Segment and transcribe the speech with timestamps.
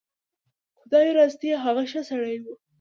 [0.79, 2.45] خدای راستي هغه ښه سړی و.